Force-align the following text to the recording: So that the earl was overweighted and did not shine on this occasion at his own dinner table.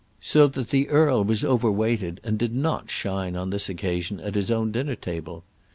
So 0.19 0.47
that 0.47 0.69
the 0.69 0.89
earl 0.89 1.23
was 1.23 1.43
overweighted 1.45 2.21
and 2.23 2.39
did 2.39 2.55
not 2.55 2.89
shine 2.89 3.35
on 3.35 3.51
this 3.51 3.69
occasion 3.69 4.19
at 4.19 4.33
his 4.33 4.49
own 4.49 4.71
dinner 4.71 4.95
table. 4.95 5.43